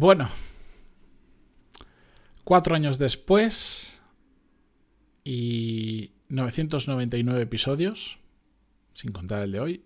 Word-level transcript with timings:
Bueno, 0.00 0.28
cuatro 2.44 2.76
años 2.76 2.98
después 2.98 4.00
y 5.24 6.12
999 6.28 7.42
episodios, 7.42 8.20
sin 8.94 9.10
contar 9.10 9.42
el 9.42 9.50
de 9.50 9.58
hoy, 9.58 9.84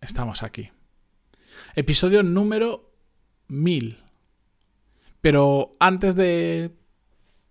estamos 0.00 0.42
aquí. 0.42 0.70
Episodio 1.74 2.22
número 2.22 2.90
1000. 3.48 3.98
Pero 5.20 5.72
antes 5.78 6.16
de 6.16 6.74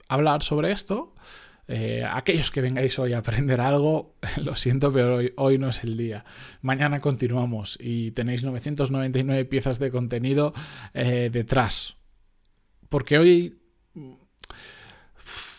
hablar 0.07 0.41
sobre 0.41 0.71
esto, 0.71 1.13
eh, 1.67 2.03
aquellos 2.09 2.51
que 2.51 2.61
vengáis 2.61 2.99
hoy 2.99 3.13
a 3.13 3.19
aprender 3.19 3.61
algo, 3.61 4.15
lo 4.43 4.55
siento, 4.55 4.91
pero 4.91 5.19
hoy, 5.37 5.57
no 5.57 5.69
es 5.69 5.83
el 5.83 5.97
día. 5.97 6.25
Mañana 6.61 6.99
continuamos 6.99 7.77
y 7.79 8.11
tenéis 8.11 8.43
999 8.43 9.45
piezas 9.45 9.79
de 9.79 9.91
contenido 9.91 10.53
eh, 10.93 11.29
detrás. 11.31 11.95
Porque 12.89 13.17
hoy 13.17 13.59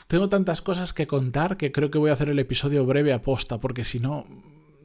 tengo 0.07 0.29
tantas 0.29 0.61
cosas 0.61 0.93
que 0.93 1.07
contar 1.07 1.57
que 1.57 1.73
creo 1.73 1.91
que 1.91 1.99
voy 1.99 2.11
a 2.11 2.13
hacer 2.13 2.29
el 2.29 2.39
episodio 2.39 2.85
breve 2.85 3.13
a 3.13 3.23
posta, 3.23 3.59
porque 3.59 3.85
si 3.85 3.99
no, 3.99 4.27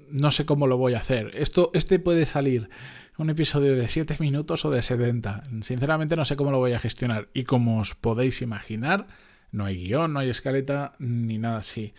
no 0.10 0.32
sé 0.32 0.46
cómo 0.46 0.68
lo 0.68 0.78
voy 0.78 0.94
a 0.94 1.00
hacer. 1.00 1.32
Esto, 1.34 1.72
este 1.74 2.00
puede 2.00 2.26
salir 2.26 2.70
un 3.18 3.30
episodio 3.30 3.76
de 3.76 3.88
7 3.90 4.16
minutos 4.22 4.64
o 4.64 4.72
de 4.72 4.82
70. 4.82 5.44
Sinceramente 5.62 6.16
no 6.16 6.24
sé 6.24 6.38
cómo 6.38 6.52
lo 6.52 6.60
voy 6.60 6.72
a 6.72 6.80
gestionar. 6.80 7.28
Y 7.34 7.44
como 7.44 7.82
os 7.82 7.94
podéis 7.94 8.42
imaginar, 8.42 9.08
no 9.52 9.66
hay 9.66 9.78
guion, 9.78 10.14
no 10.14 10.20
hay 10.20 10.30
escaleta, 10.30 10.94
ni 11.00 11.38
nada 11.38 11.58
así. 11.58 11.94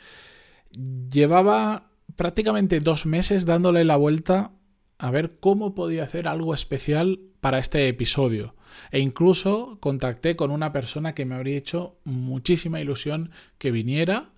Llevaba 1.10 1.90
prácticamente 2.16 2.80
dos 2.80 3.06
meses 3.06 3.46
dándole 3.46 3.84
la 3.84 3.96
vuelta 3.96 4.52
a 4.98 5.10
ver 5.10 5.38
cómo 5.40 5.74
podía 5.74 6.02
hacer 6.02 6.28
algo 6.28 6.54
especial 6.54 7.20
para 7.40 7.59
este 7.59 7.88
episodio. 7.88 8.54
E 8.90 9.00
incluso 9.00 9.78
contacté 9.80 10.36
con 10.36 10.50
una 10.50 10.73
persona 10.73 11.14
que 11.14 11.24
me 11.24 11.34
habría 11.34 11.56
hecho 11.56 11.98
muchísima 12.04 12.80
ilusión 12.80 13.30
que 13.59 13.71
viniera 13.71 14.30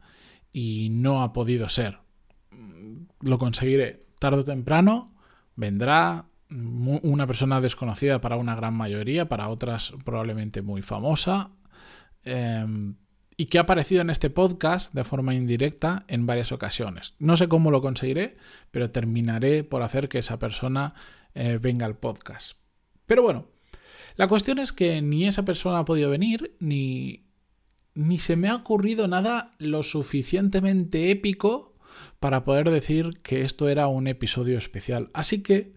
y 0.53 0.89
no 0.91 1.23
ha 1.23 1.33
podido 1.33 1.69
ser. 1.69 1.99
Lo 3.21 3.39
conseguiré 3.39 4.07
tarde 4.19 4.41
o 4.41 4.45
temprano, 4.45 5.15
vendrá 5.57 6.27
una 6.51 7.27
persona 7.27 7.61
desconocida 7.61 8.21
para 8.21 8.37
una 8.37 8.55
gran 8.55 8.75
mayoría, 8.75 9.29
para 9.29 9.49
otras 9.49 9.95
probablemente 10.05 10.63
muy 10.63 10.83
famosa. 10.83 11.51
Em, 12.25 12.97
y 13.43 13.47
que 13.47 13.59
ha 13.59 13.63
aparecido 13.63 14.03
en 14.03 14.11
este 14.11 14.31
podcast 14.31 14.95
de 14.95 15.03
forma 15.03 15.35
indirecta 15.35 16.05
en 16.07 16.27
varias 16.27 16.53
ocasiones. 16.53 17.15
No 17.19 17.37
sé 17.37 17.49
cómo 17.49 17.73
lo 17.73 17.83
conseguiré, 17.83 18.37
pero 18.71 18.93
terminaré 18.93 19.65
por 19.65 19.83
hacer 19.83 20.09
que 20.09 20.21
esa 20.21 20.39
persona 20.39 20.95
eh, 21.35 21.59
venga 21.61 21.85
al 21.85 21.97
podcast. 21.97 22.57
Pero 23.05 23.25
bueno, 23.25 23.49
la 24.15 24.29
cuestión 24.29 24.61
es 24.61 24.73
que 24.73 25.03
ni 25.03 25.27
esa 25.27 25.45
persona 25.45 25.81
ha 25.81 25.85
podido 25.85 26.09
venir, 26.09 26.55
ni, 26.61 27.25
ni 27.95 28.21
se 28.21 28.37
me 28.37 28.49
ha 28.49 28.55
ocurrido 28.55 29.09
nada 29.09 29.57
lo 29.59 29.83
suficientemente 29.83 31.11
épico 31.11 31.75
para 32.21 32.45
poder 32.45 32.71
decir 32.71 33.23
que 33.25 33.41
esto 33.41 33.69
era 33.69 33.89
un 33.89 34.07
episodio 34.07 34.57
especial. 34.57 35.11
Así 35.15 35.43
que 35.43 35.73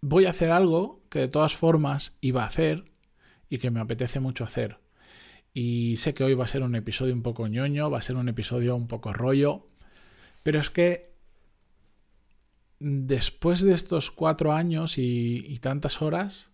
voy 0.00 0.24
a 0.24 0.30
hacer 0.30 0.50
algo 0.50 1.02
que 1.10 1.18
de 1.18 1.28
todas 1.28 1.54
formas 1.54 2.16
iba 2.22 2.44
a 2.44 2.46
hacer 2.46 2.86
y 3.50 3.58
que 3.58 3.70
me 3.70 3.80
apetece 3.80 4.20
mucho 4.20 4.44
hacer. 4.44 4.81
Y 5.54 5.96
sé 5.98 6.14
que 6.14 6.24
hoy 6.24 6.34
va 6.34 6.44
a 6.44 6.48
ser 6.48 6.62
un 6.62 6.74
episodio 6.74 7.12
un 7.12 7.22
poco 7.22 7.46
ñoño, 7.46 7.90
va 7.90 7.98
a 7.98 8.02
ser 8.02 8.16
un 8.16 8.28
episodio 8.28 8.74
un 8.74 8.88
poco 8.88 9.12
rollo, 9.12 9.66
pero 10.42 10.58
es 10.58 10.70
que 10.70 11.12
después 12.80 13.62
de 13.62 13.74
estos 13.74 14.10
cuatro 14.10 14.52
años 14.52 14.98
y, 14.98 15.58
tantas 15.60 16.02
horas, 16.02 16.50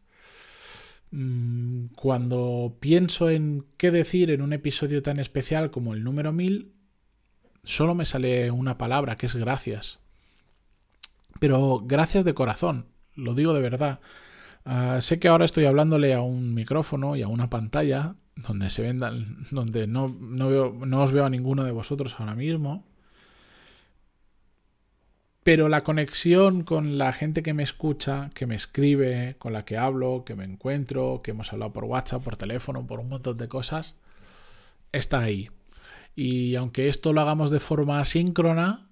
mm, 1.10 1.86
cuando 1.96 2.76
pienso 2.80 3.30
en 3.30 3.64
qué 3.76 3.90
decir 3.90 4.30
en 4.30 4.42
un 4.42 4.52
episodio 4.52 5.02
tan 5.02 5.18
especial 5.20 5.70
como 5.70 5.94
el 5.94 6.04
número 6.04 6.32
1000, 6.32 6.72
solo 7.64 7.94
me 7.94 8.04
sale 8.04 8.50
una 8.50 8.78
palabra, 8.78 9.16
que 9.16 9.26
es 9.26 9.36
gracias. 9.36 10.00
Pero 11.40 11.80
gracias 11.84 12.24
de 12.24 12.34
corazón, 12.34 12.86
lo 13.14 13.34
digo 13.34 13.54
de 13.54 13.60
verdad. 13.60 14.00
Ah, 14.64 14.98
sé 15.00 15.18
que 15.18 15.28
ahora 15.28 15.44
estoy 15.44 15.64
hablándole 15.64 16.14
a 16.14 16.20
un 16.20 16.54
micrófono 16.54 17.16
y 17.16 17.22
a 17.22 17.28
una 17.28 17.50
pantalla 17.50 18.16
donde 18.36 18.70
se 18.70 18.82
vendan, 18.82 19.44
donde 19.50 19.86
no, 19.86 20.08
no, 20.20 20.48
veo, 20.48 20.72
no 20.86 21.02
os 21.02 21.12
veo 21.12 21.24
a 21.24 21.30
ninguno 21.30 21.64
de 21.64 21.72
vosotros 21.72 22.14
ahora 22.18 22.34
mismo. 22.34 22.84
Pero 25.42 25.68
la 25.68 25.80
conexión 25.82 26.62
con 26.62 26.98
la 26.98 27.12
gente 27.12 27.42
que 27.42 27.54
me 27.54 27.62
escucha, 27.62 28.28
que 28.34 28.46
me 28.46 28.54
escribe, 28.54 29.36
con 29.38 29.54
la 29.54 29.64
que 29.64 29.78
hablo, 29.78 30.24
que 30.26 30.34
me 30.34 30.44
encuentro, 30.44 31.22
que 31.22 31.30
hemos 31.30 31.52
hablado 31.52 31.72
por 31.72 31.84
WhatsApp, 31.84 32.22
por 32.22 32.36
teléfono, 32.36 32.86
por 32.86 33.00
un 33.00 33.08
montón 33.08 33.38
de 33.38 33.48
cosas, 33.48 33.96
está 34.92 35.20
ahí. 35.20 35.48
Y 36.14 36.56
aunque 36.56 36.88
esto 36.88 37.12
lo 37.12 37.22
hagamos 37.22 37.50
de 37.50 37.60
forma 37.60 38.00
asíncrona, 38.00 38.87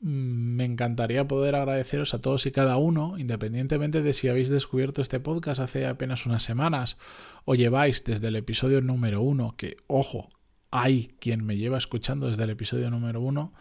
me 0.00 0.64
encantaría 0.64 1.26
poder 1.26 1.56
agradeceros 1.56 2.14
a 2.14 2.20
todos 2.20 2.46
y 2.46 2.52
cada 2.52 2.76
uno, 2.76 3.18
independientemente 3.18 4.02
de 4.02 4.12
si 4.12 4.28
habéis 4.28 4.48
descubierto 4.48 5.02
este 5.02 5.18
podcast 5.18 5.60
hace 5.60 5.86
apenas 5.86 6.24
unas 6.24 6.42
semanas 6.42 6.98
o 7.44 7.54
lleváis 7.54 8.04
desde 8.04 8.28
el 8.28 8.36
episodio 8.36 8.80
número 8.80 9.22
uno, 9.22 9.56
que 9.56 9.76
ojo, 9.88 10.28
hay 10.70 11.14
quien 11.18 11.44
me 11.44 11.56
lleva 11.56 11.78
escuchando 11.78 12.28
desde 12.28 12.44
el 12.44 12.50
episodio 12.50 12.90
número 12.90 13.20
uno, 13.20 13.52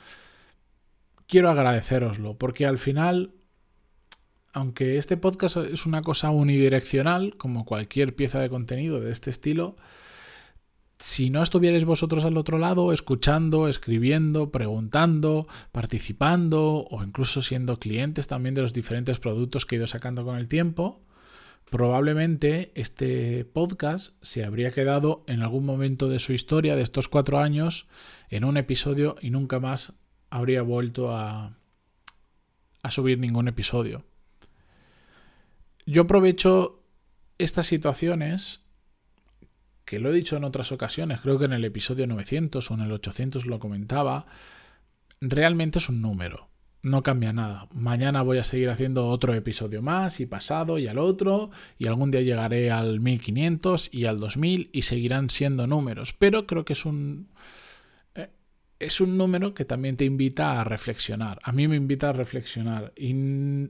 quiero 1.28 1.50
agradeceroslo, 1.50 2.38
porque 2.38 2.68
al 2.68 2.78
final, 2.78 3.34
aunque 4.54 4.98
este 4.98 5.18
podcast 5.18 5.58
es 5.58 5.88
una 5.88 6.02
cosa 6.02 6.30
unidireccional, 6.30 7.36
como 7.38 7.66
cualquier 7.66 8.16
pieza 8.16 8.40
de 8.40 8.50
contenido 8.50 9.00
de 9.00 9.12
este 9.12 9.32
estilo, 9.32 9.76
si 11.00 11.30
no 11.30 11.44
estuvierais 11.44 11.86
vosotros 11.86 12.26
al 12.26 12.38
otro 12.38 12.58
lado, 12.58 12.92
escuchando, 12.92 13.68
escribiendo, 13.68 14.52
preguntando, 14.52 15.48
participando 15.72 16.88
o 16.90 17.04
incluso 17.04 17.42
siendo 17.42 17.80
clientes 17.80 18.28
también 18.28 18.56
de 18.56 18.64
los 18.64 18.74
diferentes 18.74 19.20
productos 19.20 19.66
que 19.66 19.76
he 19.76 19.78
ido 19.78 19.88
sacando 19.88 20.26
con 20.26 20.38
el 20.38 20.48
tiempo, 20.48 21.02
probablemente 21.70 22.72
este 22.74 23.46
podcast 23.46 24.14
se 24.22 24.44
habría 24.44 24.72
quedado 24.72 25.24
en 25.28 25.42
algún 25.42 25.66
momento 25.66 26.10
de 26.10 26.20
su 26.20 26.34
historia 26.34 26.76
de 26.76 26.82
estos 26.82 27.08
cuatro 27.08 27.40
años 27.40 27.88
en 28.30 28.44
un 28.44 28.58
episodio 28.58 29.18
y 29.22 29.30
nunca 29.30 29.60
más 29.60 29.94
habría 30.32 30.64
vuelto 30.64 31.16
a, 31.16 31.58
a 32.82 32.92
subir 32.92 33.20
ningún 33.20 33.48
episodio. 33.48 34.04
Yo 35.86 36.02
aprovecho 36.02 36.84
estas 37.38 37.68
situaciones 37.68 38.67
que 39.88 40.00
lo 40.00 40.10
he 40.10 40.14
dicho 40.14 40.36
en 40.36 40.44
otras 40.44 40.74
ocasiones, 40.74 41.22
creo 41.22 41.40
que 41.40 41.46
en 41.46 41.54
el 41.54 41.64
episodio 41.64 42.06
900 42.08 42.70
o 42.70 42.74
en 42.74 42.82
el 42.82 42.92
800 42.92 43.46
lo 43.46 43.58
comentaba, 43.58 44.26
realmente 45.22 45.80
es 45.80 45.88
un 45.88 46.02
número, 46.02 46.50
no 46.82 47.04
cambia 47.04 47.32
nada. 47.32 47.70
Mañana 47.74 48.22
voy 48.22 48.38
a 48.38 48.44
seguir 48.44 48.70
haciendo 48.70 49.08
otro 49.08 49.34
episodio 49.34 49.82
más 49.82 50.20
y 50.20 50.26
pasado 50.26 50.78
y 50.78 50.88
al 50.88 51.00
otro 51.00 51.52
y 51.80 51.88
algún 51.88 52.12
día 52.12 52.20
llegaré 52.20 52.70
al 52.70 53.00
1500 53.00 53.88
y 53.94 54.04
al 54.04 54.18
2000 54.18 54.72
y 54.74 54.82
seguirán 54.82 55.30
siendo 55.30 55.68
números, 55.68 56.12
pero 56.12 56.46
creo 56.48 56.66
que 56.66 56.74
es 56.74 56.84
un 56.84 57.30
eh, 58.14 58.28
es 58.80 59.00
un 59.00 59.18
número 59.18 59.54
que 59.54 59.64
también 59.64 59.96
te 59.96 60.04
invita 60.04 60.60
a 60.60 60.66
reflexionar. 60.66 61.40
A 61.44 61.54
mí 61.54 61.70
me 61.70 61.78
invita 61.78 62.10
a 62.10 62.14
reflexionar 62.14 62.92
y 62.98 63.70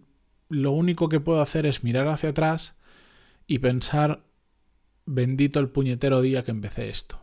lo 0.50 0.72
único 0.72 1.10
que 1.10 1.20
puedo 1.20 1.42
hacer 1.44 1.68
es 1.68 1.84
mirar 1.84 2.08
hacia 2.08 2.30
atrás 2.30 2.76
y 3.46 3.60
pensar 3.60 4.24
bendito 5.08 5.60
el 5.60 5.70
puñetero 5.70 6.22
día 6.22 6.44
que 6.44 6.52
empecé 6.52 6.90
esto. 6.90 7.20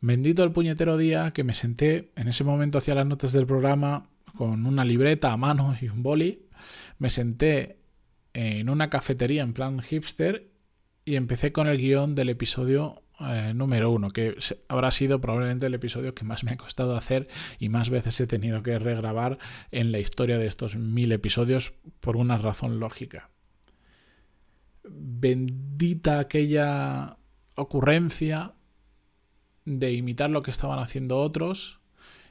Bendito 0.00 0.42
el 0.44 0.52
puñetero 0.52 0.96
día 0.96 1.32
que 1.32 1.44
me 1.44 1.52
senté 1.52 2.10
en 2.16 2.28
ese 2.28 2.44
momento 2.44 2.78
hacia 2.78 2.94
las 2.94 3.06
notas 3.06 3.32
del 3.32 3.46
programa 3.46 4.08
con 4.34 4.64
una 4.64 4.84
libreta 4.84 5.32
a 5.32 5.36
mano 5.36 5.76
y 5.78 5.88
un 5.88 6.02
boli. 6.02 6.46
Me 6.98 7.10
senté 7.10 7.76
en 8.32 8.70
una 8.70 8.88
cafetería 8.88 9.42
en 9.42 9.52
plan 9.52 9.80
hipster 9.82 10.48
y 11.04 11.16
empecé 11.16 11.52
con 11.52 11.66
el 11.66 11.76
guion 11.76 12.14
del 12.14 12.30
episodio 12.30 13.02
eh, 13.18 13.52
número 13.54 13.90
uno, 13.90 14.10
que 14.10 14.36
habrá 14.68 14.90
sido 14.92 15.20
probablemente 15.20 15.66
el 15.66 15.74
episodio 15.74 16.14
que 16.14 16.24
más 16.24 16.44
me 16.44 16.52
ha 16.52 16.56
costado 16.56 16.96
hacer 16.96 17.28
y 17.58 17.68
más 17.68 17.90
veces 17.90 18.18
he 18.20 18.26
tenido 18.26 18.62
que 18.62 18.78
regrabar 18.78 19.38
en 19.72 19.92
la 19.92 19.98
historia 19.98 20.38
de 20.38 20.46
estos 20.46 20.76
mil 20.76 21.12
episodios 21.12 21.74
por 22.00 22.16
una 22.16 22.38
razón 22.38 22.80
lógica 22.80 23.30
bendita 24.84 26.18
aquella 26.18 27.18
ocurrencia 27.54 28.54
de 29.64 29.92
imitar 29.92 30.30
lo 30.30 30.42
que 30.42 30.50
estaban 30.50 30.78
haciendo 30.78 31.18
otros 31.18 31.80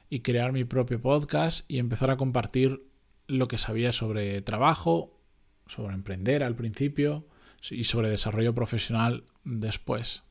y 0.09 0.21
crear 0.21 0.51
mi 0.51 0.63
propio 0.63 1.01
podcast 1.01 1.69
y 1.69 1.77
empezar 1.77 2.09
a 2.09 2.17
compartir 2.17 2.83
lo 3.27 3.47
que 3.47 3.57
sabía 3.57 3.91
sobre 3.91 4.41
trabajo, 4.41 5.19
sobre 5.67 5.93
emprender 5.93 6.43
al 6.43 6.55
principio 6.55 7.27
y 7.69 7.83
sobre 7.83 8.09
desarrollo 8.09 8.55
profesional 8.55 9.23
después. 9.43 10.23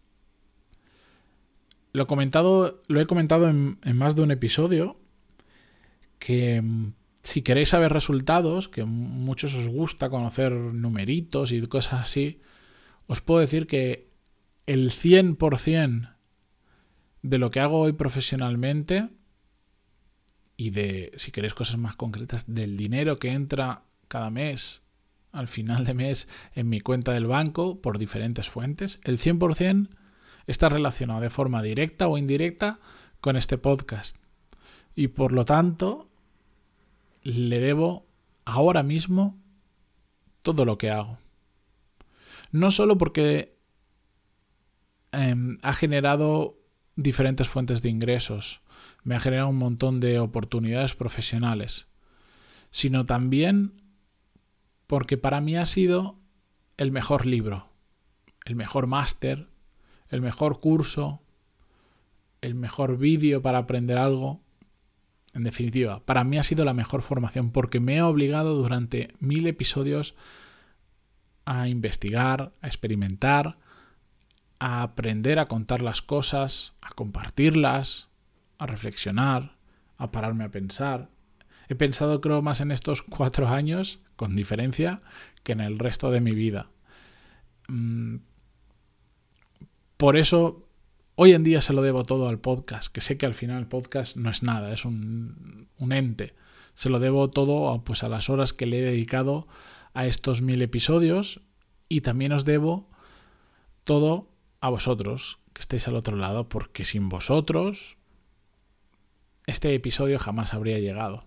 Lo, 1.93 2.07
comentado, 2.07 2.83
lo 2.89 3.01
he 3.01 3.07
comentado 3.07 3.49
en, 3.49 3.79
en 3.85 3.97
más 3.97 4.17
de 4.17 4.23
un 4.23 4.31
episodio 4.31 4.99
que 6.19 6.63
si 7.29 7.43
queréis 7.43 7.69
saber 7.69 7.93
resultados, 7.93 8.69
que 8.69 8.85
muchos 8.87 9.53
os 9.53 9.69
gusta 9.69 10.09
conocer 10.09 10.51
numeritos 10.51 11.53
y 11.53 11.61
cosas 11.67 12.01
así, 12.01 12.41
os 13.07 13.21
puedo 13.21 13.41
decir 13.41 13.67
que 13.67 14.09
el 14.65 14.91
100% 14.91 16.15
de 17.21 17.39
lo 17.39 17.51
que 17.51 17.61
hago 17.61 17.81
hoy 17.81 17.93
profesionalmente 17.93 19.11
y 20.57 20.71
de, 20.71 21.13
si 21.19 21.31
queréis 21.31 21.53
cosas 21.53 21.77
más 21.77 21.97
concretas, 21.97 22.47
del 22.47 22.79
dinero 22.79 23.19
que 23.19 23.33
entra 23.33 23.83
cada 24.09 24.31
mes, 24.31 24.81
al 25.31 25.49
final 25.49 25.85
de 25.85 25.93
mes, 25.93 26.29
en 26.55 26.71
mi 26.71 26.81
cuenta 26.81 27.13
del 27.13 27.27
banco 27.27 27.83
por 27.83 27.99
diferentes 27.99 28.49
fuentes, 28.49 29.01
el 29.05 29.19
100% 29.19 29.91
está 30.47 30.71
relacionado 30.71 31.21
de 31.21 31.29
forma 31.29 31.63
directa 31.63 32.09
o 32.09 32.17
indirecta 32.17 32.81
con 33.21 33.37
este 33.37 33.59
podcast. 33.59 34.17
Y 34.95 35.09
por 35.09 35.33
lo 35.33 35.45
tanto, 35.45 36.07
le 37.37 37.61
debo 37.61 38.07
ahora 38.45 38.83
mismo 38.83 39.39
todo 40.43 40.65
lo 40.65 40.79
que 40.79 40.91
hago. 40.91 41.19
No 42.51 42.71
solo 42.71 42.97
porque 42.97 43.59
Em, 45.13 45.59
ha 45.63 45.73
generado 45.73 46.59
diferentes 46.97 47.49
fuentes 47.49 47.81
de 47.81 47.89
ingresos, 47.89 48.61
me 49.05 49.15
ha 49.15 49.21
generado 49.21 49.49
un 49.49 49.57
montón 49.57 50.01
de 50.01 50.19
oportunidades 50.19 50.95
profesionales, 50.95 51.87
sino 52.71 53.07
también 53.07 53.81
porque 54.87 55.17
para 55.17 55.41
mí 55.41 55.57
ha 55.57 55.65
sido 55.65 56.19
el 56.77 56.93
mejor 56.93 57.25
libro, 57.25 57.69
el 58.45 58.55
mejor 58.55 58.87
máster, 58.87 59.49
el 60.09 60.21
mejor 60.21 60.61
curso, 60.61 61.23
el 62.43 62.55
mejor 62.55 62.99
vídeo 62.99 63.41
para 63.41 63.59
aprender 63.59 63.99
algo. 63.99 64.41
En 65.35 65.45
definitiva, 65.45 66.01
para 66.05 66.25
mí 66.25 66.39
ha 66.39 66.43
sido 66.43 66.65
la 66.65 66.75
mejor 66.75 67.03
formación 67.03 67.51
porque 67.51 67.81
me 67.81 67.97
he 67.97 68.03
obligado 68.03 68.55
durante 68.55 69.15
mil 69.21 69.47
episodios 69.47 70.15
a 71.45 71.69
investigar, 71.69 72.53
a 72.61 72.67
experimentar, 72.67 73.59
a 74.59 74.83
aprender 74.83 75.39
a 75.39 75.47
contar 75.47 75.83
las 75.83 76.03
cosas, 76.03 76.75
a 76.81 76.91
compartirlas, 76.91 78.09
a 78.59 78.67
reflexionar, 78.67 79.57
a 79.97 80.11
pararme 80.11 80.45
a 80.45 80.51
pensar. 80.51 81.09
He 81.69 81.75
pensado 81.75 82.21
creo 82.21 82.43
más 82.43 82.61
en 82.61 82.71
estos 82.71 83.03
cuatro 83.03 83.49
años, 83.49 84.01
con 84.17 84.35
diferencia, 84.35 85.03
que 85.43 85.53
en 85.53 85.61
el 85.61 85.79
resto 85.79 86.11
de 86.11 86.21
mi 86.21 86.33
vida. 86.33 86.71
Mm, 87.69 88.17
por 89.97 90.17
eso, 90.17 90.68
hoy 91.21 91.33
en 91.33 91.43
día 91.43 91.61
se 91.61 91.73
lo 91.73 91.83
debo 91.83 92.05
todo 92.05 92.29
al 92.29 92.39
podcast, 92.39 92.93
que 92.93 93.01
sé 93.01 93.19
que 93.19 93.27
al 93.27 93.35
final 93.35 93.59
el 93.59 93.67
podcast 93.67 94.15
no 94.17 94.31
es 94.31 94.45
nada, 94.45 94.73
es 94.73 94.85
un, 94.85 95.67
un 95.77 95.93
ente. 95.93 96.37
Se 96.75 96.91
lo 96.91 97.01
debo 97.01 97.29
todo 97.29 97.71
a, 97.71 97.83
pues, 97.83 98.05
a 98.05 98.09
las 98.09 98.31
horas 98.31 98.53
que 98.53 98.67
le 98.67 98.79
he 98.79 98.83
dedicado 98.83 99.49
a 99.95 100.07
estos 100.07 100.43
mil 100.43 100.63
episodios 100.63 101.41
y 101.89 102.03
también 102.03 102.31
os 102.31 102.45
debo 102.45 102.89
todo 103.83 104.31
a 104.61 104.69
vosotros 104.71 105.41
que 105.55 105.63
estéis 105.63 105.89
al 105.89 105.97
otro 105.97 106.17
lado, 106.17 106.49
porque 106.49 106.85
sin 106.85 107.09
vosotros 107.09 107.97
este 109.47 109.75
episodio 109.75 110.21
jamás 110.21 110.55
habría 110.55 110.79
llegado. 110.79 111.25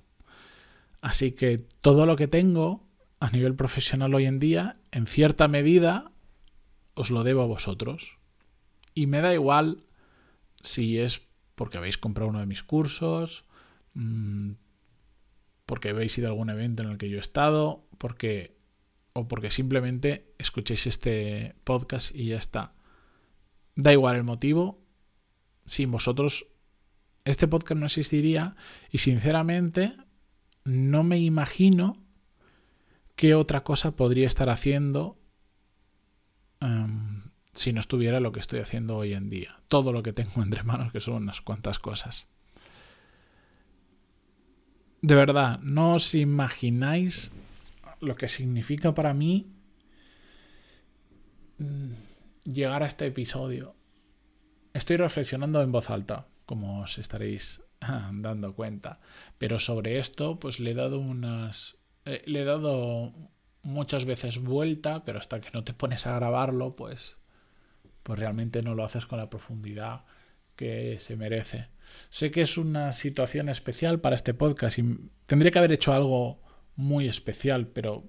Así 1.02 1.34
que 1.34 1.58
todo 1.82 2.06
lo 2.06 2.16
que 2.16 2.30
tengo 2.30 2.88
a 3.20 3.30
nivel 3.30 3.56
profesional 3.56 4.16
hoy 4.16 4.26
en 4.26 4.40
día, 4.40 4.78
en 4.92 5.06
cierta 5.06 5.50
medida, 5.50 6.14
os 6.94 7.10
lo 7.10 7.26
debo 7.26 7.42
a 7.42 7.48
vosotros. 7.48 8.21
Y 8.94 9.08
me 9.08 9.22
da 9.22 9.34
igual 9.34 9.84
si 10.62 11.00
es 11.00 11.22
porque 11.56 11.78
habéis 11.78 11.98
comprado 11.98 12.30
uno 12.30 12.40
de 12.40 12.46
mis 12.46 12.64
cursos, 12.64 13.46
mm, 13.94 14.52
porque 15.66 15.90
habéis 15.90 16.18
ido 16.18 16.28
a 16.28 16.32
algún 16.32 16.50
evento 16.50 16.84
en 16.84 16.90
el 16.90 16.98
que 16.98 17.10
yo 17.10 17.18
he 17.18 17.22
estado, 17.22 17.88
porque 17.98 18.60
o 19.14 19.28
porque 19.28 19.52
simplemente 19.52 20.34
escuchéis 20.38 20.88
este 20.88 21.56
podcast 21.64 22.16
y 22.16 22.28
ya 22.28 22.38
está. 22.38 22.74
Da 23.76 23.92
igual 23.92 24.16
el 24.16 24.24
motivo, 24.24 24.82
sin 25.66 25.92
vosotros 25.92 26.48
este 27.26 27.48
podcast 27.48 27.80
no 27.80 27.86
existiría 27.86 28.56
y 28.90 28.98
sinceramente 29.00 29.96
no 30.64 31.04
me 31.04 31.20
imagino 31.20 31.98
qué 33.16 33.36
otra 33.36 33.64
cosa 33.64 33.96
podría 33.96 34.28
estar 34.28 34.50
haciendo 34.50 35.20
em, 36.60 37.11
si 37.54 37.74
no 37.74 37.80
estuviera 37.80 38.20
lo 38.20 38.32
que 38.32 38.40
estoy 38.40 38.60
haciendo 38.60 38.98
hoy 38.98 39.14
en 39.14 39.30
día. 39.30 39.60
Todo 39.68 39.94
lo 39.94 40.04
que 40.04 40.14
tengo 40.14 40.32
entre 40.44 40.64
manos, 40.64 40.92
que 40.92 41.00
son 41.00 41.16
unas 41.16 41.42
cuantas 41.42 41.80
cosas. 41.80 42.28
De 45.02 45.16
verdad, 45.16 45.60
no 45.62 45.96
os 45.96 46.14
imagináis 46.14 47.32
lo 48.02 48.16
que 48.16 48.28
significa 48.28 48.94
para 48.94 49.14
mí 49.14 49.48
mm, 51.58 51.92
llegar 52.44 52.84
a 52.84 52.88
este 52.88 53.08
episodio. 53.08 53.76
Estoy 54.74 54.98
reflexionando 54.98 55.62
en 55.62 55.72
voz 55.72 55.90
alta, 55.90 56.28
como 56.46 56.82
os 56.82 56.98
estaréis 57.00 57.62
dando 58.14 58.54
cuenta. 58.54 59.00
Pero 59.38 59.60
sobre 59.60 60.00
esto, 60.00 60.40
pues 60.40 60.60
le 60.60 60.72
he 60.72 60.76
dado 60.76 61.00
unas. 61.00 61.78
Eh, 62.06 62.24
le 62.26 62.42
he 62.42 62.46
dado 62.46 63.14
muchas 63.64 64.06
veces 64.06 64.40
vuelta, 64.40 65.04
pero 65.04 65.20
hasta 65.20 65.42
que 65.42 65.50
no 65.54 65.64
te 65.64 65.74
pones 65.74 66.08
a 66.08 66.16
grabarlo, 66.16 66.76
pues. 66.76 67.18
Pues 68.04 68.20
realmente 68.20 68.62
no 68.62 68.76
lo 68.76 68.84
haces 68.84 69.06
con 69.06 69.20
la 69.20 69.30
profundidad 69.30 70.06
que 70.56 71.00
se 71.00 71.16
merece. 71.16 71.68
Sé 72.10 72.32
que 72.32 72.42
es 72.42 72.58
una 72.58 72.92
situación 72.92 73.50
especial 73.50 74.00
para 74.00 74.16
este 74.16 74.34
podcast 74.34 74.80
y 74.80 75.10
tendría 75.26 75.52
que 75.52 75.60
haber 75.60 75.72
hecho 75.72 75.94
algo 75.94 76.42
muy 76.76 77.08
especial, 77.08 77.68
pero 77.68 78.04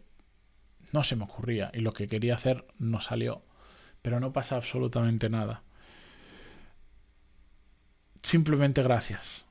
no 0.92 1.04
se 1.04 1.16
me 1.16 1.24
ocurría 1.24 1.70
y 1.74 1.80
lo 1.80 1.92
que 1.92 2.08
quería 2.08 2.34
hacer 2.34 2.66
no 2.78 3.00
salió 3.00 3.44
pero 4.02 4.18
no 4.18 4.32
pasa 4.32 4.56
absolutamente 4.56 5.30
nada. 5.30 5.62
Simplemente 8.22 8.82
gracias. 8.82 9.44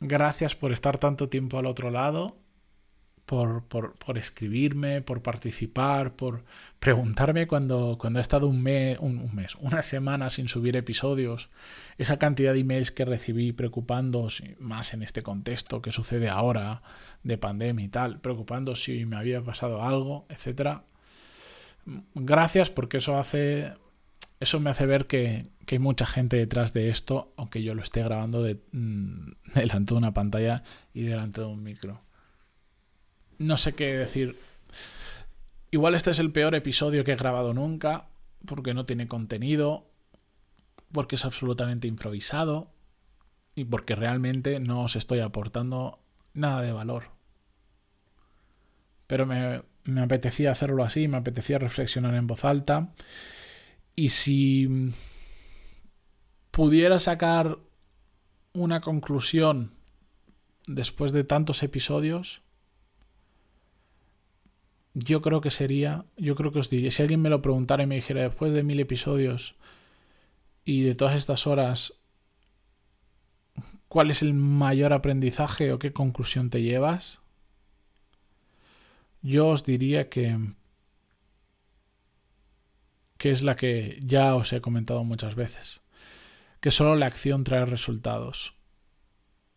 Gracias 0.00 0.56
por 0.56 0.72
estar 0.72 0.98
tanto 0.98 1.28
tiempo 1.28 1.58
al 1.58 1.66
otro 1.66 1.90
lado, 1.90 2.36
por, 3.26 3.64
por, 3.64 4.18
escribirme, 4.18 5.00
por 5.00 5.22
participar, 5.22 6.14
por 6.14 6.44
preguntarme 6.80 7.46
cuando, 7.46 7.96
cuando 7.98 8.18
he 8.18 8.22
estado 8.22 8.48
un 8.48 8.62
mes, 8.62 8.98
un, 9.00 9.34
mes, 9.34 9.54
una 9.60 9.82
semana 9.82 10.28
sin 10.28 10.48
subir 10.48 10.76
episodios, 10.76 11.48
esa 11.98 12.18
cantidad 12.18 12.52
de 12.52 12.60
emails 12.60 12.90
que 12.90 13.04
recibí 13.04 13.52
preocupándose, 13.52 14.56
más 14.58 14.92
en 14.92 15.02
este 15.02 15.22
contexto 15.22 15.80
que 15.80 15.92
sucede 15.92 16.28
ahora 16.28 16.82
de 17.22 17.38
pandemia 17.38 17.84
y 17.84 17.88
tal, 17.88 18.20
preocupando 18.20 18.74
si 18.74 19.06
me 19.06 19.16
había 19.16 19.42
pasado 19.42 19.82
algo, 19.82 20.26
etcétera 20.28 20.84
gracias 22.14 22.70
porque 22.70 22.98
eso 22.98 23.18
hace 23.18 23.72
eso 24.40 24.60
me 24.60 24.70
hace 24.70 24.86
ver 24.86 25.06
que, 25.06 25.46
hay 25.70 25.78
mucha 25.78 26.04
gente 26.04 26.36
detrás 26.36 26.74
de 26.74 26.90
esto, 26.90 27.32
aunque 27.38 27.62
yo 27.62 27.74
lo 27.74 27.80
esté 27.80 28.02
grabando 28.02 28.42
de, 28.42 28.60
mm, 28.72 29.32
delante 29.54 29.94
de 29.94 29.98
una 29.98 30.12
pantalla 30.12 30.62
y 30.92 31.02
delante 31.02 31.40
de 31.40 31.46
un 31.46 31.62
micro. 31.62 32.02
No 33.42 33.56
sé 33.56 33.74
qué 33.74 33.96
decir. 33.96 34.38
Igual 35.72 35.96
este 35.96 36.12
es 36.12 36.20
el 36.20 36.30
peor 36.30 36.54
episodio 36.54 37.02
que 37.02 37.12
he 37.12 37.16
grabado 37.16 37.52
nunca, 37.52 38.08
porque 38.46 38.72
no 38.72 38.86
tiene 38.86 39.08
contenido, 39.08 39.90
porque 40.92 41.16
es 41.16 41.24
absolutamente 41.24 41.88
improvisado 41.88 42.70
y 43.56 43.64
porque 43.64 43.96
realmente 43.96 44.60
no 44.60 44.82
os 44.82 44.94
estoy 44.94 45.18
aportando 45.18 45.98
nada 46.34 46.62
de 46.62 46.70
valor. 46.70 47.10
Pero 49.08 49.26
me, 49.26 49.62
me 49.82 50.02
apetecía 50.02 50.52
hacerlo 50.52 50.84
así, 50.84 51.08
me 51.08 51.16
apetecía 51.16 51.58
reflexionar 51.58 52.14
en 52.14 52.28
voz 52.28 52.44
alta. 52.44 52.92
Y 53.96 54.10
si 54.10 54.92
pudiera 56.52 57.00
sacar 57.00 57.58
una 58.52 58.80
conclusión 58.80 59.72
después 60.68 61.10
de 61.10 61.24
tantos 61.24 61.64
episodios, 61.64 62.42
yo 64.94 65.22
creo 65.22 65.40
que 65.40 65.50
sería, 65.50 66.04
yo 66.16 66.34
creo 66.34 66.52
que 66.52 66.58
os 66.58 66.70
diría, 66.70 66.90
si 66.90 67.02
alguien 67.02 67.22
me 67.22 67.30
lo 67.30 67.42
preguntara 67.42 67.82
y 67.82 67.86
me 67.86 67.96
dijera 67.96 68.22
después 68.22 68.52
de 68.52 68.62
mil 68.62 68.80
episodios 68.80 69.54
y 70.64 70.82
de 70.82 70.94
todas 70.94 71.16
estas 71.16 71.46
horas, 71.46 71.94
¿cuál 73.88 74.10
es 74.10 74.22
el 74.22 74.34
mayor 74.34 74.92
aprendizaje 74.92 75.72
o 75.72 75.78
qué 75.78 75.92
conclusión 75.92 76.50
te 76.50 76.62
llevas? 76.62 77.22
yo 79.22 79.48
os 79.48 79.64
diría 79.64 80.08
que, 80.08 80.36
que 83.16 83.30
es 83.30 83.42
la 83.42 83.56
que 83.56 83.98
ya 84.02 84.34
os 84.34 84.52
he 84.52 84.60
comentado 84.60 85.04
muchas 85.04 85.36
veces, 85.36 85.80
que 86.60 86.72
solo 86.72 86.96
la 86.96 87.06
acción 87.06 87.44
trae 87.44 87.64
resultados. 87.64 88.54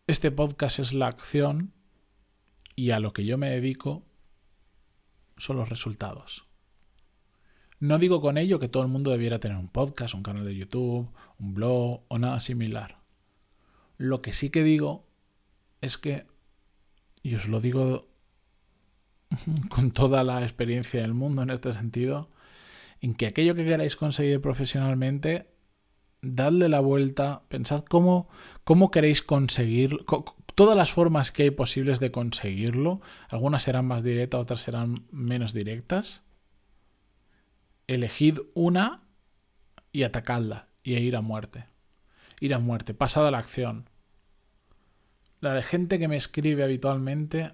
Este 0.06 0.30
podcast 0.30 0.78
es 0.78 0.92
la 0.92 1.08
acción 1.08 1.72
y 2.76 2.92
a 2.92 3.00
lo 3.00 3.12
que 3.12 3.24
yo 3.24 3.38
me 3.38 3.50
dedico 3.50 4.05
son 5.36 5.56
los 5.56 5.68
resultados. 5.68 6.46
No 7.78 7.98
digo 7.98 8.20
con 8.20 8.38
ello 8.38 8.58
que 8.58 8.68
todo 8.68 8.82
el 8.82 8.88
mundo 8.88 9.10
debiera 9.10 9.38
tener 9.38 9.58
un 9.58 9.68
podcast, 9.68 10.14
un 10.14 10.22
canal 10.22 10.44
de 10.44 10.56
YouTube, 10.56 11.10
un 11.38 11.54
blog 11.54 12.02
o 12.08 12.18
nada 12.18 12.40
similar. 12.40 12.98
Lo 13.98 14.22
que 14.22 14.32
sí 14.32 14.50
que 14.50 14.62
digo 14.62 15.06
es 15.82 15.98
que, 15.98 16.26
y 17.22 17.34
os 17.34 17.48
lo 17.48 17.60
digo 17.60 18.08
con 19.68 19.90
toda 19.90 20.24
la 20.24 20.42
experiencia 20.42 21.02
del 21.02 21.14
mundo 21.14 21.42
en 21.42 21.50
este 21.50 21.72
sentido, 21.72 22.30
en 23.00 23.14
que 23.14 23.26
aquello 23.26 23.54
que 23.54 23.64
queráis 23.64 23.94
conseguir 23.96 24.40
profesionalmente, 24.40 25.46
dadle 26.22 26.68
la 26.70 26.80
vuelta, 26.80 27.42
pensad 27.48 27.84
cómo, 27.84 28.28
cómo 28.64 28.90
queréis 28.90 29.22
conseguir, 29.22 29.98
todas 30.56 30.76
las 30.76 30.90
formas 30.90 31.30
que 31.30 31.44
hay 31.44 31.50
posibles 31.50 32.00
de 32.00 32.10
conseguirlo, 32.10 33.00
algunas 33.28 33.62
serán 33.62 33.86
más 33.86 34.02
directas, 34.02 34.40
otras 34.40 34.62
serán 34.62 35.06
menos 35.12 35.52
directas. 35.52 36.22
Elegid 37.86 38.40
una 38.54 39.02
y 39.92 40.02
atacadla 40.02 40.68
y 40.82 40.94
ir 40.94 41.14
a 41.14 41.20
muerte. 41.20 41.66
Ir 42.40 42.54
a 42.54 42.58
muerte, 42.58 42.94
pasad 42.94 43.26
a 43.26 43.30
la 43.30 43.38
acción. 43.38 43.88
La 45.40 45.52
de 45.52 45.62
gente 45.62 45.98
que 45.98 46.08
me 46.08 46.16
escribe 46.16 46.64
habitualmente 46.64 47.52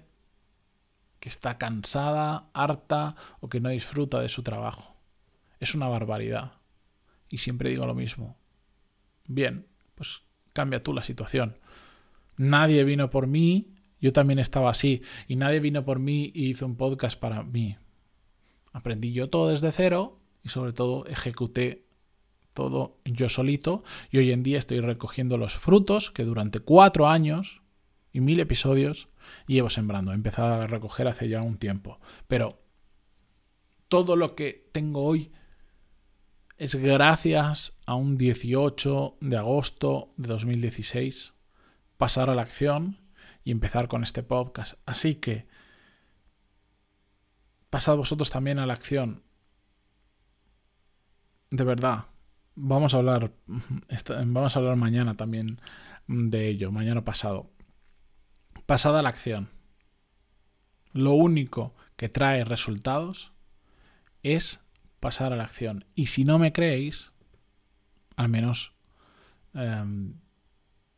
que 1.19 1.29
está 1.29 1.57
cansada, 1.57 2.49
harta 2.53 3.15
o 3.41 3.49
que 3.49 3.59
no 3.59 3.69
disfruta 3.69 4.21
de 4.21 4.29
su 4.29 4.43
trabajo. 4.43 4.95
Es 5.59 5.75
una 5.75 5.89
barbaridad. 5.89 6.53
Y 7.29 7.39
siempre 7.39 7.69
digo 7.69 7.85
lo 7.85 7.95
mismo. 7.95 8.37
Bien, 9.27 9.67
pues 9.95 10.21
cambia 10.53 10.83
tú 10.83 10.93
la 10.93 11.03
situación. 11.03 11.57
Nadie 12.37 12.83
vino 12.83 13.09
por 13.09 13.27
mí, 13.27 13.73
yo 14.01 14.13
también 14.13 14.39
estaba 14.39 14.69
así, 14.69 15.01
y 15.27 15.35
nadie 15.35 15.59
vino 15.59 15.85
por 15.85 15.99
mí 15.99 16.31
y 16.33 16.49
hizo 16.49 16.65
un 16.65 16.75
podcast 16.75 17.19
para 17.19 17.43
mí. 17.43 17.77
Aprendí 18.71 19.13
yo 19.13 19.29
todo 19.29 19.49
desde 19.49 19.71
cero 19.71 20.19
y 20.43 20.49
sobre 20.49 20.73
todo 20.73 21.05
ejecuté 21.05 21.85
todo 22.53 22.97
yo 23.05 23.29
solito 23.29 23.83
y 24.11 24.17
hoy 24.17 24.31
en 24.31 24.43
día 24.43 24.59
estoy 24.59 24.79
recogiendo 24.79 25.37
los 25.37 25.55
frutos 25.55 26.11
que 26.11 26.23
durante 26.23 26.59
cuatro 26.59 27.07
años 27.07 27.61
y 28.11 28.21
mil 28.21 28.39
episodios 28.39 29.09
llevo 29.47 29.69
sembrando. 29.69 30.11
He 30.11 30.15
empezado 30.15 30.61
a 30.61 30.67
recoger 30.67 31.07
hace 31.07 31.29
ya 31.29 31.41
un 31.41 31.57
tiempo. 31.57 31.99
Pero 32.27 32.61
todo 33.87 34.15
lo 34.15 34.35
que 34.35 34.69
tengo 34.71 35.03
hoy 35.03 35.31
es 36.57 36.75
gracias 36.75 37.77
a 37.85 37.95
un 37.95 38.17
18 38.17 39.17
de 39.21 39.37
agosto 39.37 40.13
de 40.17 40.27
2016 40.27 41.32
pasar 42.03 42.29
a 42.29 42.35
la 42.35 42.41
acción 42.41 42.97
y 43.45 43.51
empezar 43.51 43.87
con 43.87 44.03
este 44.03 44.23
podcast. 44.23 44.73
Así 44.85 45.15
que 45.15 45.47
pasad 47.69 47.95
vosotros 47.95 48.29
también 48.29 48.59
a 48.59 48.65
la 48.65 48.73
acción. 48.73 49.23
De 51.49 51.63
verdad, 51.63 52.07
vamos 52.55 52.93
a 52.93 52.97
hablar 52.97 53.31
vamos 54.25 54.53
a 54.53 54.59
hablar 54.59 54.75
mañana 54.75 55.15
también 55.15 55.61
de 56.05 56.49
ello, 56.49 56.73
mañana 56.73 57.05
pasado 57.05 57.53
pasada 58.65 59.01
la 59.01 59.07
acción. 59.07 59.49
Lo 60.91 61.13
único 61.13 61.73
que 61.95 62.09
trae 62.09 62.43
resultados 62.43 63.31
es 64.23 64.59
pasar 64.99 65.31
a 65.31 65.37
la 65.37 65.45
acción. 65.45 65.85
Y 65.95 66.07
si 66.07 66.25
no 66.25 66.37
me 66.37 66.51
creéis, 66.51 67.13
al 68.17 68.27
menos 68.27 68.73
em, 69.53 70.15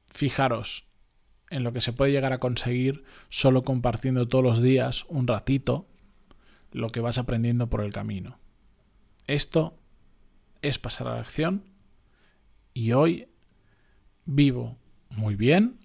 fijaros 0.07 0.87
en 1.55 1.63
lo 1.63 1.71
que 1.71 1.79
se 1.79 1.93
puede 1.93 2.11
llegar 2.11 2.33
a 2.33 2.41
conseguir 2.41 3.05
solo 3.29 3.63
compartiendo 3.63 4.27
todos 4.27 4.43
los 4.43 4.61
días 4.61 5.05
un 5.07 5.25
ratito 5.25 5.87
lo 6.71 6.89
que 6.89 6.99
vas 6.99 7.17
aprendiendo 7.17 7.69
por 7.69 7.81
el 7.81 7.93
camino. 7.93 8.39
Esto 9.25 9.79
es 10.61 10.79
pasar 10.79 11.07
a 11.07 11.13
la 11.15 11.21
acción 11.21 11.63
y 12.73 12.91
hoy 12.91 13.29
vivo 14.25 14.77
muy 15.09 15.37
bien, 15.37 15.79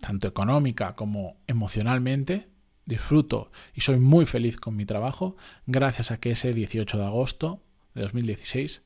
tanto 0.00 0.28
económica 0.28 0.94
como 0.94 1.36
emocionalmente, 1.46 2.48
disfruto 2.86 3.52
y 3.74 3.82
soy 3.82 3.98
muy 3.98 4.24
feliz 4.24 4.56
con 4.56 4.76
mi 4.76 4.86
trabajo 4.86 5.36
gracias 5.66 6.10
a 6.10 6.20
que 6.20 6.30
ese 6.30 6.54
18 6.54 6.96
de 6.96 7.04
agosto 7.04 7.62
de 7.94 8.00
2016 8.00 8.82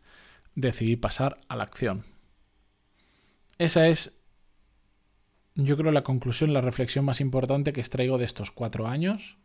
decidí 0.57 0.97
pasar 0.97 1.41
a 1.47 1.55
la 1.55 1.63
acción. 1.63 2.05
Esa 3.59 3.87
es, 3.87 4.20
yo 5.65 5.77
creo, 5.77 5.93
la 5.93 6.03
conclusión, 6.03 6.53
la 6.53 6.61
reflexión 6.61 7.05
más 7.05 7.21
importante 7.21 7.73
que 7.73 7.81
extraigo 7.81 8.19
de 8.19 8.25
estos 8.25 8.51
cuatro 8.51 8.87
años. 8.87 9.37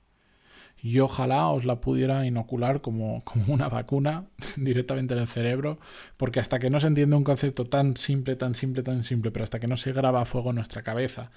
Y 0.82 1.00
ojalá 1.00 1.48
os 1.48 1.66
la 1.66 1.80
pudiera 1.82 2.26
inocular 2.26 2.82
como, 2.82 3.24
como 3.26 3.54
una 3.54 3.70
vacuna 3.70 4.26
directamente 4.58 5.14
en 5.14 5.22
el 5.22 5.28
cerebro, 5.28 5.80
porque 6.18 6.40
hasta 6.40 6.60
que 6.60 6.70
no 6.70 6.80
se 6.80 6.88
entiende 6.88 7.16
un 7.16 7.24
concepto 7.24 7.66
tan 7.66 7.98
simple, 7.98 8.36
tan 8.36 8.56
simple, 8.56 8.84
tan 8.84 9.04
simple, 9.04 9.32
pero 9.32 9.44
hasta 9.44 9.60
que 9.60 9.68
no 9.68 9.78
se 9.78 9.94
graba 9.94 10.22
a 10.22 10.26
fuego 10.26 10.50
en 10.50 10.58
nuestra 10.58 10.84
cabeza 10.84 11.32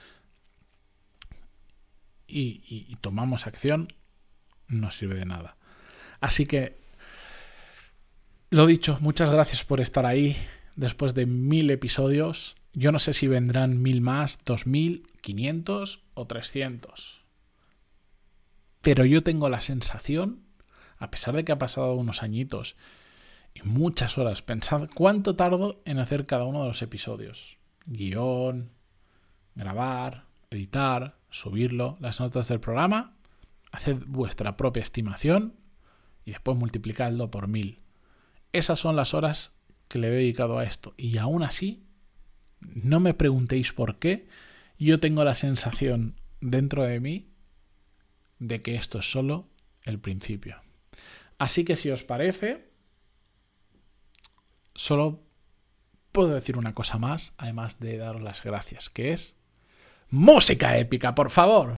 y, 2.28 2.97
tomamos 3.00 3.47
acción, 3.47 3.88
no 4.68 4.90
sirve 4.90 5.14
de 5.16 5.25
nada. 5.25 5.56
Así 6.20 6.47
que, 6.47 6.76
lo 8.50 8.66
dicho, 8.66 8.99
muchas 9.00 9.30
gracias 9.30 9.64
por 9.64 9.80
estar 9.80 10.06
ahí 10.06 10.37
después 10.76 11.14
de 11.14 11.26
mil 11.26 11.70
episodios. 11.70 12.56
Yo 12.78 12.92
no 12.92 13.00
sé 13.00 13.12
si 13.12 13.26
vendrán 13.26 13.82
mil 13.82 14.00
más, 14.00 14.38
dos 14.44 14.64
mil, 14.64 15.08
quinientos 15.20 16.04
o 16.14 16.28
trescientos. 16.28 17.23
Pero 18.82 19.04
yo 19.04 19.25
tengo 19.25 19.49
la 19.49 19.61
sensación, 19.61 20.44
a 20.97 21.11
pesar 21.11 21.35
de 21.35 21.44
que 21.44 21.50
ha 21.50 21.58
pasado 21.58 21.97
unos 21.97 22.23
añitos 22.23 22.76
y 23.52 23.62
muchas 23.62 24.16
horas, 24.16 24.42
pensad 24.42 24.88
cuánto 24.94 25.35
tardo 25.35 25.82
en 25.87 25.99
hacer 25.99 26.25
cada 26.25 26.44
uno 26.44 26.62
de 26.62 26.68
los 26.68 26.80
episodios. 26.80 27.56
Guión, 27.87 28.70
grabar, 29.56 30.26
editar, 30.49 31.18
subirlo, 31.30 31.97
las 31.99 32.20
notas 32.20 32.47
del 32.47 32.61
programa, 32.61 33.16
haced 33.73 33.97
vuestra 34.06 34.56
propia 34.56 34.82
estimación 34.82 35.56
y 36.25 36.30
después 36.30 36.56
multiplicadlo 36.56 37.28
por 37.28 37.49
mil. 37.49 37.80
Esas 38.52 38.78
son 38.78 38.94
las 38.94 39.14
horas 39.14 39.50
que 39.88 39.99
le 39.99 40.06
he 40.06 40.12
dedicado 40.12 40.61
a 40.61 40.64
esto. 40.64 40.94
Y 40.97 41.18
aún 41.18 41.42
así, 41.42 41.88
no 42.60 43.00
me 43.00 43.14
preguntéis 43.14 43.72
por 43.72 43.98
qué, 43.98 44.28
yo 44.78 45.00
tengo 45.00 45.24
la 45.24 45.34
sensación 45.34 46.14
dentro 46.40 46.84
de 46.84 47.00
mí 47.00 47.28
de 48.38 48.62
que 48.62 48.74
esto 48.74 48.98
es 48.98 49.10
solo 49.10 49.48
el 49.82 49.98
principio. 49.98 50.60
Así 51.38 51.64
que 51.64 51.76
si 51.76 51.90
os 51.90 52.04
parece, 52.04 52.68
solo 54.74 55.22
puedo 56.12 56.34
decir 56.34 56.56
una 56.56 56.74
cosa 56.74 56.98
más, 56.98 57.32
además 57.36 57.80
de 57.80 57.96
daros 57.96 58.22
las 58.22 58.42
gracias, 58.42 58.90
que 58.90 59.12
es 59.12 59.36
música 60.10 60.78
épica, 60.78 61.14
por 61.14 61.30
favor. 61.30 61.76